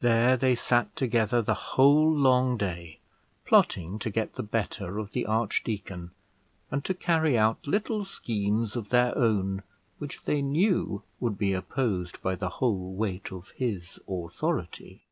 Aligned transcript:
There 0.00 0.36
they 0.36 0.56
sat 0.56 0.96
together 0.96 1.40
the 1.40 1.54
whole 1.54 2.10
long 2.12 2.56
day, 2.56 2.98
plotting 3.44 4.00
to 4.00 4.10
get 4.10 4.34
the 4.34 4.42
better 4.42 4.98
of 4.98 5.12
the 5.12 5.24
archdeacon, 5.24 6.10
and 6.68 6.84
to 6.84 6.94
carry 6.94 7.38
out 7.38 7.64
little 7.64 8.04
schemes 8.04 8.74
of 8.74 8.88
their 8.88 9.16
own, 9.16 9.62
which 9.98 10.22
they 10.22 10.42
knew 10.42 11.04
would 11.20 11.38
be 11.38 11.52
opposed 11.52 12.20
by 12.22 12.34
the 12.34 12.48
whole 12.58 12.92
weight 12.96 13.30
of 13.30 13.50
his 13.52 14.00
authority. 14.08 15.04